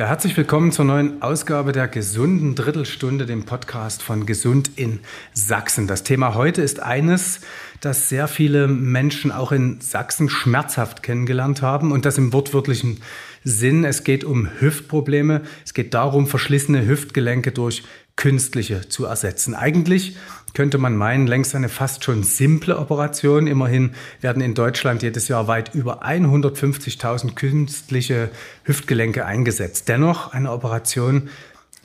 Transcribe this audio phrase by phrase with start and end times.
[0.00, 5.00] Ja, herzlich willkommen zur neuen Ausgabe der gesunden Drittelstunde, dem Podcast von Gesund in
[5.34, 5.86] Sachsen.
[5.86, 7.40] Das Thema heute ist eines,
[7.82, 13.02] das sehr viele Menschen auch in Sachsen schmerzhaft kennengelernt haben und das im wortwörtlichen
[13.44, 13.84] Sinn.
[13.84, 15.42] Es geht um Hüftprobleme.
[15.66, 17.82] Es geht darum, verschlissene Hüftgelenke durch
[18.16, 19.54] künstliche zu ersetzen.
[19.54, 20.16] Eigentlich
[20.54, 23.46] könnte man meinen, längst eine fast schon simple Operation.
[23.46, 28.30] Immerhin werden in Deutschland jedes Jahr weit über 150.000 künstliche
[28.64, 29.88] Hüftgelenke eingesetzt.
[29.88, 31.28] Dennoch eine Operation,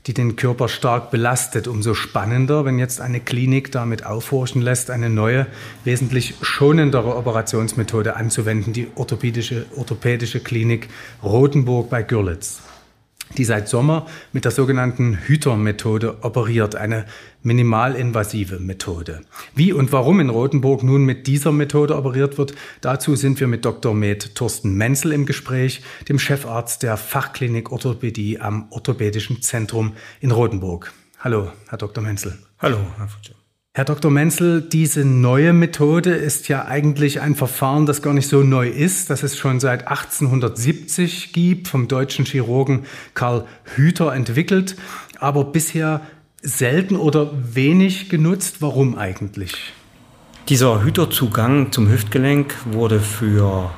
[0.07, 1.67] die den Körper stark belastet.
[1.67, 5.47] Umso spannender, wenn jetzt eine Klinik damit aufhorchen lässt, eine neue,
[5.83, 10.89] wesentlich schonendere Operationsmethode anzuwenden, die orthopädische, orthopädische Klinik
[11.23, 12.61] Rothenburg bei Görlitz
[13.37, 17.05] die seit Sommer mit der sogenannten Hüter-Methode operiert, eine
[17.43, 19.21] minimalinvasive Methode.
[19.55, 23.65] Wie und warum in Rothenburg nun mit dieser Methode operiert wird, dazu sind wir mit
[23.65, 23.93] Dr.
[23.93, 30.93] Med Thorsten Menzel im Gespräch, dem Chefarzt der Fachklinik Orthopädie am Orthopädischen Zentrum in Rothenburg.
[31.19, 32.03] Hallo, Herr Dr.
[32.03, 32.37] Menzel.
[32.59, 33.44] Hallo, Herr Futsche.
[33.77, 34.09] Herr Dr.
[34.09, 39.09] Menzel, diese neue Methode ist ja eigentlich ein Verfahren, das gar nicht so neu ist,
[39.09, 44.77] das es schon seit 1870 gibt, vom deutschen Chirurgen Karl Hüther entwickelt,
[45.19, 45.99] aber bisher
[46.41, 48.61] selten oder wenig genutzt.
[48.61, 49.73] Warum eigentlich?
[50.47, 53.71] Dieser Hüterzugang zum Hüftgelenk wurde für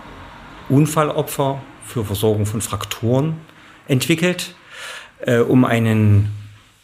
[0.70, 3.38] Unfallopfer, für Versorgung von Frakturen
[3.88, 4.54] entwickelt,
[5.22, 6.37] äh, um einen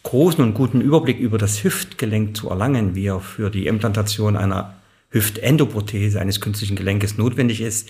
[0.04, 4.76] großen und guten Überblick über das Hüftgelenk zu erlangen, wie er für die Implantation einer
[5.09, 7.90] Hüftendoprothese eines künstlichen Gelenkes notwendig ist,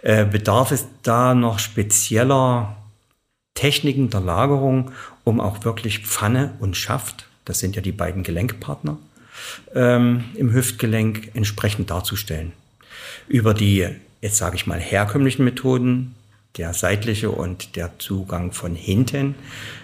[0.00, 2.76] äh, bedarf es da noch spezieller
[3.54, 4.90] Techniken der Lagerung,
[5.24, 8.96] um auch wirklich Pfanne und Schaft, das sind ja die beiden Gelenkpartner,
[9.74, 12.52] ähm, im Hüftgelenk entsprechend darzustellen.
[13.28, 13.88] Über die,
[14.20, 16.14] jetzt sage ich mal, herkömmlichen Methoden
[16.56, 19.34] der seitliche und der Zugang von hinten,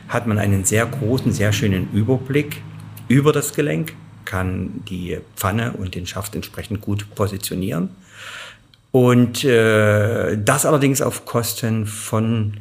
[0.09, 2.63] hat man einen sehr großen, sehr schönen Überblick
[3.09, 3.95] über das Gelenk,
[4.25, 7.91] kann die Pfanne und den Schaft entsprechend gut positionieren.
[8.91, 12.59] Und äh, das allerdings auf Kosten von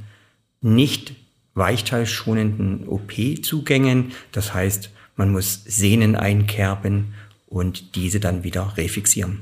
[0.61, 1.15] nicht
[1.53, 4.11] weichteilschonenden OP-Zugängen.
[4.31, 7.13] Das heißt, man muss Sehnen einkerben
[7.47, 9.39] und diese dann wieder refixieren.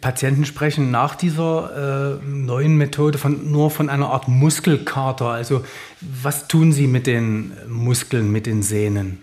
[0.00, 5.28] Patienten sprechen nach dieser äh, neuen Methode von, nur von einer Art Muskelkater.
[5.28, 5.64] Also
[6.00, 9.22] was tun Sie mit den Muskeln, mit den Sehnen?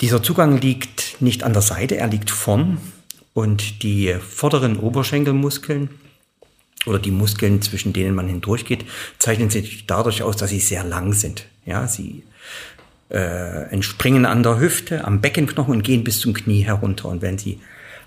[0.00, 2.78] Dieser Zugang liegt nicht an der Seite, er liegt vorn
[3.32, 5.90] und die vorderen Oberschenkelmuskeln
[6.86, 8.84] oder die Muskeln, zwischen denen man hindurchgeht,
[9.18, 11.46] zeichnen sich dadurch aus, dass sie sehr lang sind.
[11.64, 12.22] Ja, sie
[13.10, 17.08] äh, entspringen an der Hüfte, am Beckenknochen und gehen bis zum Knie herunter.
[17.08, 17.60] Und wenn sie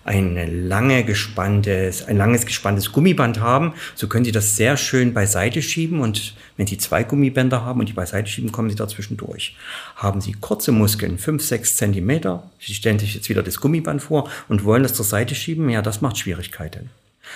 [0.03, 5.61] ein lange gespanntes, ein langes gespanntes Gummiband haben, so können Sie das sehr schön beiseite
[5.61, 9.55] schieben und wenn Sie zwei Gummibänder haben und die beiseite schieben, kommen Sie dazwischen durch.
[9.95, 14.29] Haben Sie kurze Muskeln, fünf, sechs Zentimeter, Sie stellen sich jetzt wieder das Gummiband vor
[14.47, 16.89] und wollen das zur Seite schieben, ja, das macht Schwierigkeiten.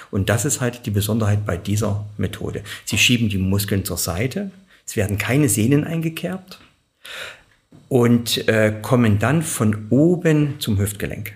[0.09, 2.63] Und das ist halt die Besonderheit bei dieser Methode.
[2.85, 4.52] Sie schieben die Muskeln zur Seite,
[4.85, 6.59] es werden keine Sehnen eingekerbt
[7.90, 11.34] und äh, kommen dann von oben zum Hüftgelenk.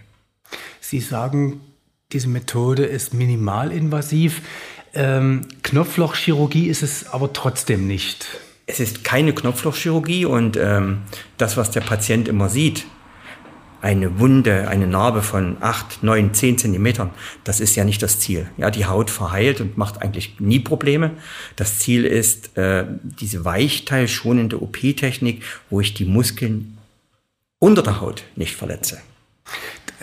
[0.89, 1.59] Sie sagen,
[2.13, 4.41] diese Methode ist minimalinvasiv.
[4.93, 8.25] Ähm, Knopflochchirurgie ist es aber trotzdem nicht.
[8.67, 10.99] Es ist keine Knopflochchirurgie und ähm,
[11.37, 12.85] das, was der Patient immer sieht,
[13.81, 17.09] eine Wunde, eine Narbe von acht, neun, zehn Zentimetern,
[17.43, 18.49] das ist ja nicht das Ziel.
[18.55, 21.11] Ja, die Haut verheilt und macht eigentlich nie Probleme.
[21.57, 26.77] Das Ziel ist äh, diese weichteilschonende OP-Technik, wo ich die Muskeln
[27.59, 29.01] unter der Haut nicht verletze.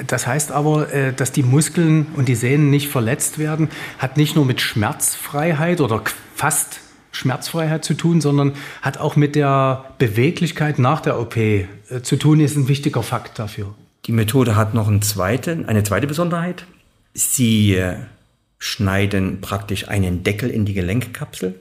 [0.07, 3.69] Das heißt aber, äh, dass die Muskeln und die Sehnen nicht verletzt werden,
[3.99, 6.03] hat nicht nur mit Schmerzfreiheit oder
[6.35, 6.81] fast
[7.13, 11.69] Schmerzfreiheit zu tun, sondern hat auch mit der Beweglichkeit nach der OP äh,
[12.03, 13.75] zu tun, ist ein wichtiger Fakt dafür.
[14.07, 16.67] Die Methode hat noch einen zweiten, eine zweite Besonderheit.
[17.15, 17.97] Sie äh,
[18.59, 21.55] schneiden praktisch einen Deckel in die Gelenkkapsel,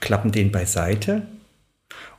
[0.00, 1.22] klappen den beiseite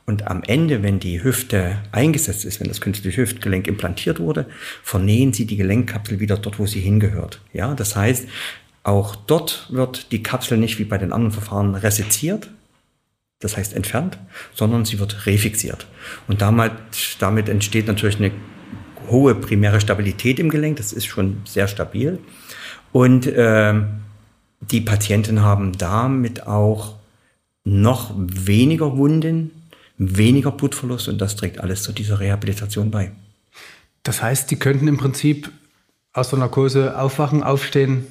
[0.06, 4.46] und am Ende, wenn die Hüfte eingesetzt ist, wenn das künstliche Hüftgelenk implantiert wurde,
[4.82, 7.40] vernähen sie die Gelenkkapsel wieder dort, wo sie hingehört.
[7.52, 8.28] Ja, das heißt,
[8.84, 12.50] auch dort wird die Kapsel nicht wie bei den anderen Verfahren reseziert,
[13.40, 14.16] das heißt entfernt,
[14.54, 15.88] sondern sie wird refixiert.
[16.28, 16.72] Und damit,
[17.18, 18.30] damit entsteht natürlich eine
[19.08, 22.20] hohe primäre Stabilität im Gelenk, das ist schon sehr stabil.
[22.92, 23.74] Und äh,
[24.60, 26.94] die Patienten haben damit auch
[27.64, 29.50] noch weniger Wunden,
[29.98, 33.12] weniger Blutverlust und das trägt alles zu dieser Rehabilitation bei.
[34.02, 35.50] Das heißt, die könnten im Prinzip
[36.12, 38.06] aus der Narkose aufwachen, aufstehen,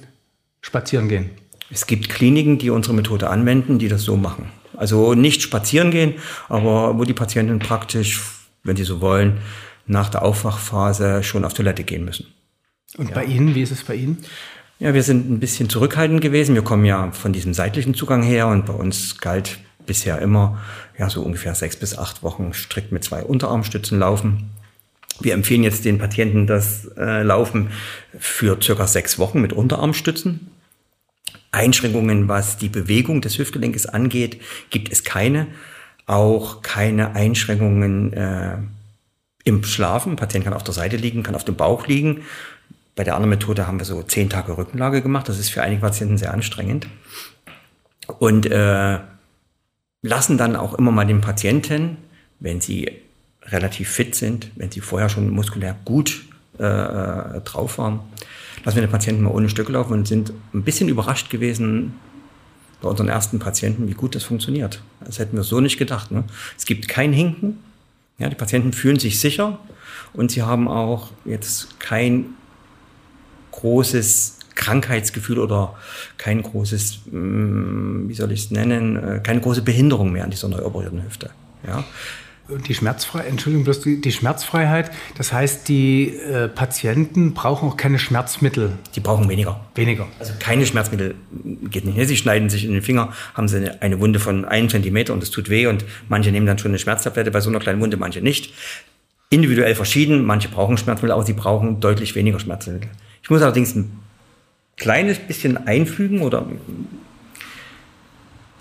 [0.61, 1.29] spazieren gehen.
[1.71, 4.51] Es gibt Kliniken, die unsere Methode anwenden, die das so machen.
[4.75, 6.15] Also nicht spazieren gehen,
[6.49, 8.21] aber wo die Patienten praktisch,
[8.63, 9.39] wenn sie so wollen,
[9.87, 12.27] nach der Aufwachphase schon auf Toilette gehen müssen.
[12.97, 13.15] Und ja.
[13.15, 14.17] bei Ihnen, wie ist es bei Ihnen?
[14.79, 16.55] Ja, wir sind ein bisschen zurückhaltend gewesen.
[16.55, 20.61] Wir kommen ja von diesem seitlichen Zugang her und bei uns galt bisher immer
[20.97, 24.51] ja so ungefähr sechs bis acht Wochen strikt mit zwei Unterarmstützen laufen.
[25.19, 27.69] Wir empfehlen jetzt den Patienten das äh, Laufen
[28.19, 30.51] für circa sechs Wochen mit Unterarmstützen.
[31.51, 34.41] Einschränkungen, was die Bewegung des Hüftgelenkes angeht,
[34.71, 35.47] gibt es keine.
[36.05, 38.57] Auch keine Einschränkungen äh,
[39.45, 40.13] im Schlafen.
[40.13, 42.23] Ein Patient kann auf der Seite liegen, kann auf dem Bauch liegen.
[42.95, 45.29] Bei der anderen Methode haben wir so zehn Tage Rückenlage gemacht.
[45.29, 46.87] Das ist für einige Patienten sehr anstrengend.
[48.19, 48.99] Und äh,
[50.06, 51.98] lassen dann auch immer mal den Patienten,
[52.40, 52.92] wenn sie
[53.44, 56.25] relativ fit sind, wenn sie vorher schon muskulär gut
[56.60, 58.00] äh, äh, drauf waren,
[58.63, 61.96] lassen wir den Patienten mal ohne Stücke laufen und sind ein bisschen überrascht gewesen
[62.81, 64.81] bei unseren ersten Patienten, wie gut das funktioniert.
[65.04, 66.12] Das hätten wir so nicht gedacht.
[66.12, 66.24] Ne?
[66.56, 67.60] Es gibt kein Hinken.
[68.19, 69.60] Ja, die Patienten fühlen sich sicher
[70.13, 72.28] und sie haben auch jetzt kein
[73.52, 75.75] großes Krankheitsgefühl oder
[76.18, 80.48] kein großes, mm, wie soll ich es nennen, äh, keine große Behinderung mehr an dieser
[80.48, 81.30] neu operierten Hüfte.
[81.68, 81.84] Ja.
[82.68, 87.98] Die Schmerzfreiheit, Entschuldigung, bloß die, die, Schmerzfreiheit, das heißt, die äh, Patienten brauchen auch keine
[87.98, 88.74] Schmerzmittel.
[88.94, 89.62] Die brauchen weniger.
[89.74, 90.06] Weniger.
[90.19, 91.16] Also keine Schmerzmittel
[91.72, 92.07] geht nicht.
[92.07, 95.24] Sie schneiden sich in den Finger, haben sie eine, eine Wunde von einem Zentimeter und
[95.24, 97.98] es tut weh und manche nehmen dann schon eine Schmerztablette bei so einer kleinen Wunde,
[97.98, 98.54] manche nicht.
[99.31, 102.92] Individuell verschieden, manche brauchen Schmerzmittel, aber sie brauchen deutlich weniger Schmerzmittel.
[103.24, 104.05] Ich muss allerdings ein
[104.77, 106.48] kleines bisschen einfügen oder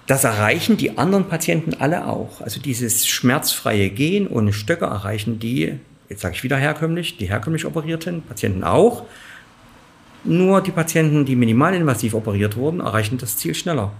[0.06, 2.40] das erreichen die anderen Patienten alle auch.
[2.40, 5.78] Also dieses schmerzfreie Gehen ohne Stöcke erreichen die,
[6.08, 9.04] jetzt sage ich wieder herkömmlich, die herkömmlich operierten Patienten auch.
[10.24, 13.92] Nur die Patienten, die minimalinvasiv operiert wurden, erreichen das Ziel schneller.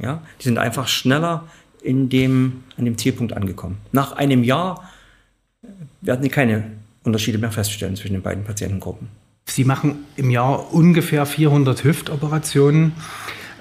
[0.00, 1.48] Ja, die sind einfach schneller
[1.82, 3.78] in dem, an dem Zielpunkt angekommen.
[3.92, 4.88] Nach einem Jahr
[6.00, 6.70] werden sie keine
[7.04, 9.08] Unterschiede mehr feststellen zwischen den beiden Patientengruppen.
[9.50, 12.92] Sie machen im Jahr ungefähr 400 Hüftoperationen.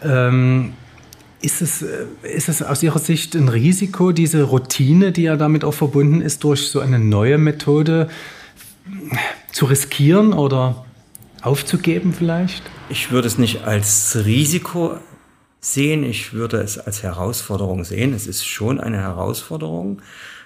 [0.04, 0.74] Ähm,
[1.42, 5.64] ist, es, äh, ist es aus Ihrer Sicht ein Risiko, diese Routine, die ja damit
[5.64, 8.10] auch verbunden ist, durch so eine neue Methode
[9.52, 10.86] zu riskieren oder
[11.42, 12.64] aufzugeben vielleicht?
[12.90, 14.98] Ich würde es nicht als Risiko
[15.60, 18.14] sehen, ich würde es als Herausforderung sehen.
[18.14, 20.02] Es ist schon eine Herausforderung.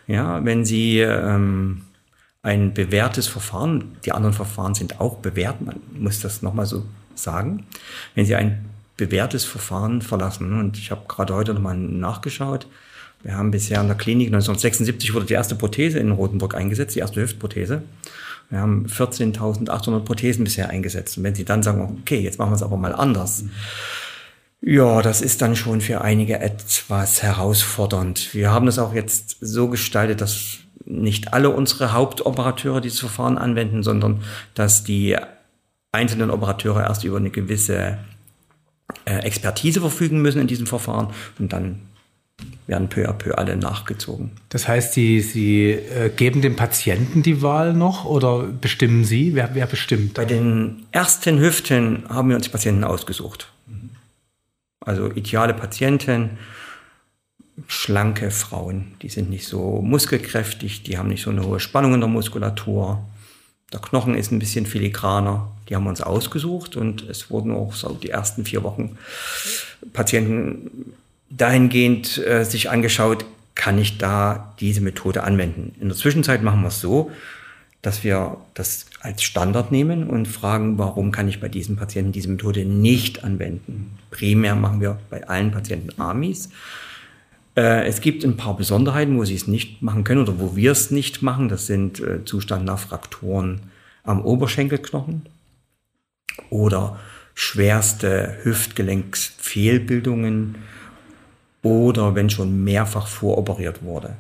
[0.08, 1.84] Ja, wenn Sie ähm,
[2.44, 3.98] ein bewährtes Verfahren.
[4.06, 6.86] Die anderen Verfahren sind auch bewährt, man muss das nochmal so
[7.16, 7.66] sagen.
[8.16, 8.66] Wenn Sie ein
[8.98, 12.68] bewährtes Verfahren verlassen, und ich habe gerade heute nochmal nachgeschaut,
[13.24, 17.00] wir haben bisher in der Klinik 1976 wurde die erste Prothese in Rotenburg eingesetzt, die
[17.00, 17.84] erste Hüftprothese.
[18.50, 21.18] Wir haben 14.800 Prothesen bisher eingesetzt.
[21.18, 23.46] Und wenn Sie dann sagen, okay, jetzt machen wir es aber mal anders.
[24.60, 28.34] Ja, das ist dann schon für einige etwas herausfordernd.
[28.34, 33.84] Wir haben das auch jetzt so gestaltet, dass nicht alle unsere Hauptoperateure dieses Verfahren anwenden,
[33.84, 34.22] sondern
[34.54, 35.18] dass die
[35.92, 37.98] einzelnen Operateure erst über eine gewisse
[39.06, 41.08] äh, Expertise verfügen müssen in diesem Verfahren
[41.40, 41.80] und dann
[42.68, 44.32] werden peu à peu alle nachgezogen.
[44.50, 49.36] Das heißt, Sie, Sie äh, geben dem Patienten die Wahl noch oder bestimmen Sie?
[49.36, 50.14] Wer, wer bestimmt?
[50.16, 53.52] Bei den ersten Hüften haben wir uns die Patienten ausgesucht.
[54.84, 56.32] Also ideale Patienten,
[57.68, 58.94] schlanke Frauen.
[59.02, 63.04] Die sind nicht so muskelkräftig, die haben nicht so eine hohe Spannung in der Muskulatur.
[63.74, 65.52] Der Knochen ist ein bisschen filigraner.
[65.70, 68.98] Die haben wir uns ausgesucht und es wurden auch so die ersten vier Wochen
[69.94, 70.94] Patienten
[71.30, 73.26] dahingehend äh, sich angeschaut,
[73.56, 75.76] kann ich da diese Methode anwenden.
[75.80, 77.12] In der Zwischenzeit machen wir es so,
[77.82, 82.30] dass wir das als Standard nehmen und fragen, warum kann ich bei diesen Patienten diese
[82.30, 83.98] Methode nicht anwenden.
[84.12, 86.50] Primär machen wir bei allen Patienten AMIs.
[87.56, 90.72] Äh, es gibt ein paar Besonderheiten, wo sie es nicht machen können oder wo wir
[90.72, 91.50] es nicht machen.
[91.50, 93.62] Das sind äh, Zustand nach Frakturen
[94.04, 95.28] am Oberschenkelknochen
[96.50, 96.98] oder
[97.36, 100.56] schwerste Hüftgelenksfehlbildungen
[101.62, 104.16] oder wenn schon mehrfach voroperiert wurde.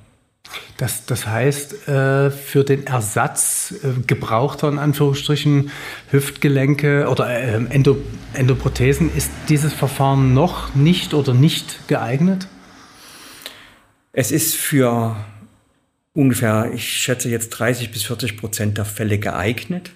[0.77, 3.73] Das, das heißt, äh, für den Ersatz
[4.05, 5.71] gebrauchter, in Anführungsstrichen,
[6.09, 7.29] Hüftgelenke oder
[8.33, 12.49] Endoprothesen ist dieses Verfahren noch nicht oder nicht geeignet?
[14.13, 15.15] Es ist für
[16.13, 19.91] ungefähr, ich schätze jetzt 30 bis 40 Prozent der Fälle geeignet.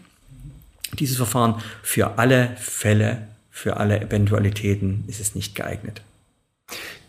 [0.99, 6.01] Dieses Verfahren für alle Fälle, für alle Eventualitäten ist es nicht geeignet.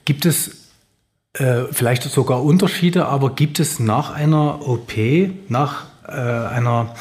[0.05, 0.67] Gibt es
[1.35, 4.93] äh, vielleicht sogar Unterschiede, aber gibt es nach einer OP,
[5.49, 6.95] nach äh, einer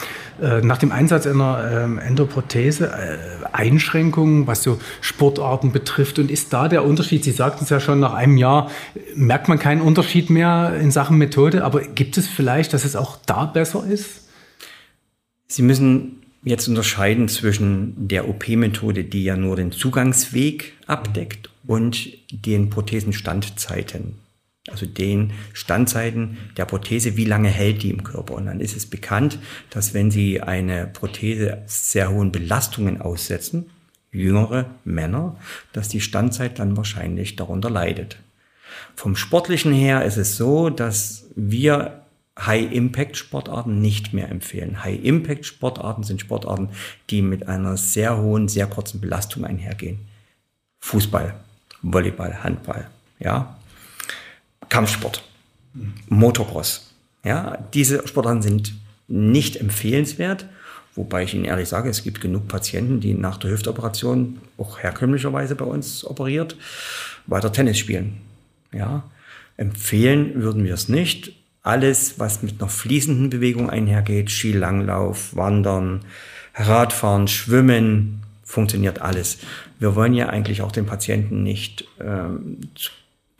[0.61, 3.17] nach dem Einsatz einer ähm, Endoprothese äh,
[3.51, 6.19] Einschränkungen, was so Sportarten betrifft?
[6.19, 7.23] Und ist da der Unterschied?
[7.23, 8.69] Sie sagten es ja schon, nach einem Jahr
[9.15, 13.17] merkt man keinen Unterschied mehr in Sachen Methode, aber gibt es vielleicht, dass es auch
[13.25, 14.27] da besser ist?
[15.47, 22.69] Sie müssen jetzt unterscheiden zwischen der OP-Methode, die ja nur den Zugangsweg abdeckt, und den
[22.69, 24.15] Prothesenstandzeiten.
[24.67, 28.33] Also den Standzeiten der Prothese, wie lange hält die im Körper.
[28.33, 29.37] Und dann ist es bekannt,
[29.69, 33.69] dass wenn Sie eine Prothese sehr hohen Belastungen aussetzen,
[34.11, 35.35] jüngere Männer,
[35.73, 38.17] dass die Standzeit dann wahrscheinlich darunter leidet.
[38.95, 42.01] Vom Sportlichen her ist es so, dass wir
[42.39, 44.83] High-Impact-Sportarten nicht mehr empfehlen.
[44.83, 46.69] High-Impact-Sportarten sind Sportarten,
[47.09, 49.99] die mit einer sehr hohen, sehr kurzen Belastung einhergehen.
[50.79, 51.35] Fußball,
[51.81, 52.87] Volleyball, Handball,
[53.19, 53.57] ja,
[54.69, 55.23] Kampfsport,
[56.07, 56.93] Motocross.
[57.23, 58.73] Ja, diese Sportarten sind
[59.07, 60.45] nicht empfehlenswert,
[60.95, 65.55] wobei ich Ihnen ehrlich sage, es gibt genug Patienten, die nach der Hüftoperation auch herkömmlicherweise
[65.55, 66.55] bei uns operiert,
[67.27, 68.21] weiter Tennis spielen.
[68.71, 69.03] Ja,
[69.57, 71.33] empfehlen würden wir es nicht
[71.65, 76.01] alles, was mit einer fließenden Bewegung einhergeht, Skilanglauf, Wandern,
[76.53, 79.39] Radfahren, Schwimmen, funktioniert alles.
[79.79, 82.59] Wir wollen ja eigentlich auch den Patienten nicht ähm,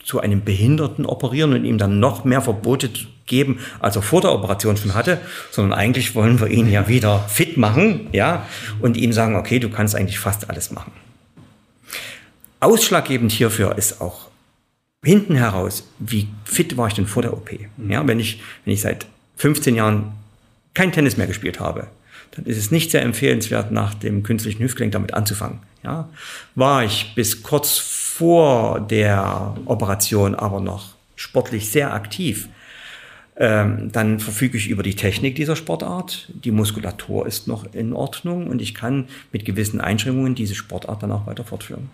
[0.05, 2.89] zu, einem Behinderten operieren und ihm dann noch mehr Verbote
[3.25, 5.19] geben, als er vor der Operation schon hatte,
[5.51, 8.45] sondern eigentlich wollen wir ihn ja wieder fit machen, ja,
[8.79, 10.91] und ihm sagen, okay, du kannst eigentlich fast alles machen.
[12.59, 14.29] Ausschlaggebend hierfür ist auch
[15.03, 17.49] hinten heraus, wie fit war ich denn vor der OP?
[17.89, 19.05] Ja, wenn ich, wenn ich seit
[19.37, 20.13] 15 Jahren
[20.73, 21.87] kein Tennis mehr gespielt habe,
[22.31, 25.59] dann ist es nicht sehr empfehlenswert, nach dem künstlichen Hüftgelenk damit anzufangen.
[25.83, 26.09] Ja,
[26.55, 32.47] war ich bis kurz vor der Operation aber noch sportlich sehr aktiv,
[33.35, 36.29] ähm, dann verfüge ich über die Technik dieser Sportart.
[36.33, 41.11] Die Muskulatur ist noch in Ordnung und ich kann mit gewissen Einschränkungen diese Sportart dann
[41.11, 41.89] auch weiter fortführen.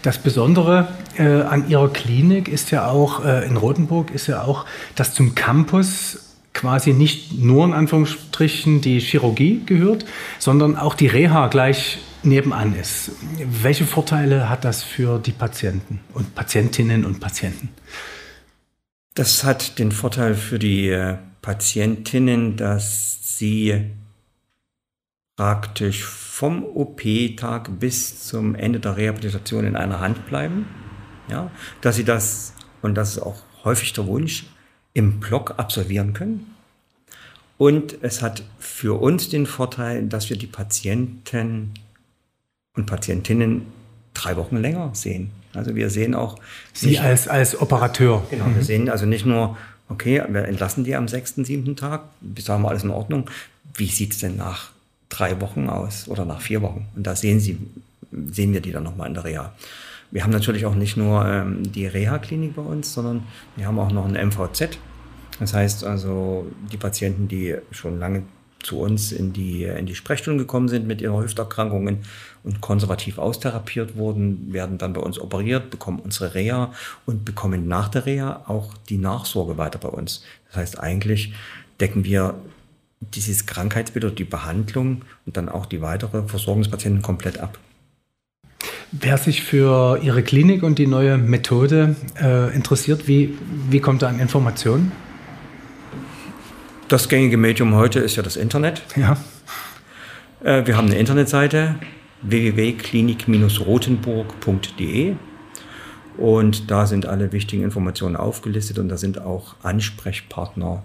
[0.00, 4.64] Das Besondere äh, an Ihrer Klinik ist ja auch, äh, in Rothenburg ist ja auch,
[4.94, 10.06] dass zum Campus quasi nicht nur in Anführungsstrichen die Chirurgie gehört,
[10.38, 13.12] sondern auch die Reha gleich nebenan ist.
[13.38, 17.70] Welche Vorteile hat das für die Patienten und Patientinnen und Patienten?
[19.14, 23.90] Das hat den Vorteil für die äh, Patientinnen, dass sie
[25.36, 30.66] praktisch vom OP-Tag bis zum Ende der Rehabilitation in einer Hand bleiben.
[31.28, 31.50] Ja,
[31.80, 34.46] dass sie das, und das ist auch häufig der Wunsch,
[34.92, 36.54] im Block absolvieren können.
[37.56, 41.74] Und es hat für uns den Vorteil, dass wir die Patienten
[42.76, 43.66] und Patientinnen
[44.14, 45.30] drei Wochen länger sehen.
[45.54, 46.38] Also wir sehen auch.
[46.72, 48.22] Sie als, als Operateur.
[48.30, 48.56] Genau, mhm.
[48.56, 49.56] wir sehen also nicht nur,
[49.88, 53.28] okay, wir entlassen die am sechsten, siebten Tag, bis haben wir alles in Ordnung.
[53.74, 54.70] Wie sieht es denn nach
[55.10, 56.86] drei Wochen aus oder nach vier Wochen.
[56.96, 57.58] Und da sehen Sie,
[58.30, 59.52] sehen wir die dann nochmal in der Reha.
[60.10, 63.24] Wir haben natürlich auch nicht nur ähm, die Reha-Klinik bei uns, sondern
[63.56, 64.78] wir haben auch noch ein MVZ.
[65.38, 68.22] Das heißt also, die Patienten, die schon lange
[68.62, 71.98] zu uns in die, in die Sprechstunde gekommen sind mit ihren Hüfterkrankungen
[72.44, 76.72] und konservativ austherapiert wurden, werden dann bei uns operiert, bekommen unsere Reha
[77.06, 80.22] und bekommen nach der Reha auch die Nachsorge weiter bei uns.
[80.48, 81.34] Das heißt, eigentlich
[81.80, 82.34] decken wir
[83.00, 87.58] dieses Krankheitsbild oder die Behandlung und dann auch die weitere Versorgung des Patienten komplett ab.
[88.92, 93.38] Wer sich für Ihre Klinik und die neue Methode äh, interessiert, wie,
[93.70, 94.92] wie kommt er an Informationen?
[96.90, 98.82] Das gängige Medium heute ist ja das Internet.
[98.96, 99.16] Ja.
[100.42, 101.76] Äh, wir haben eine Internetseite
[102.22, 105.14] www.klinik-rotenburg.de
[106.16, 110.82] und da sind alle wichtigen Informationen aufgelistet und da sind auch Ansprechpartner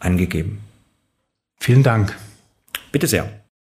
[0.00, 0.60] angegeben.
[1.60, 2.16] Vielen Dank.
[2.92, 3.45] Bitte sehr.